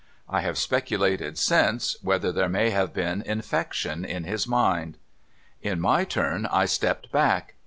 I 0.27 0.41
have 0.41 0.57
speculated 0.57 1.37
since, 1.37 1.95
whether 2.01 2.31
there 2.31 2.49
may 2.49 2.71
have 2.71 2.91
been 2.91 3.21
infection 3.21 4.03
in 4.03 4.23
his 4.23 4.47
mind. 4.47 4.97
In 5.61 5.79
my 5.79 6.05
turn, 6.05 6.47
I 6.47 6.65
stepped 6.65 7.11
back. 7.11 7.53